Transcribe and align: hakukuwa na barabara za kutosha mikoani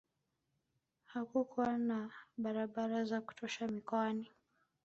hakukuwa 1.11 1.77
na 1.87 1.99
barabara 2.43 3.05
za 3.05 3.21
kutosha 3.21 3.67
mikoani 3.67 4.31